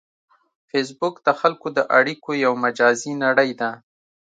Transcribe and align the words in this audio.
فېسبوک 0.69 1.15
د 1.27 1.29
خلکو 1.39 1.67
د 1.77 1.79
اړیکو 1.99 2.31
یو 2.45 2.53
مجازی 2.63 3.13
نړۍ 3.23 3.51
ده 3.59 3.69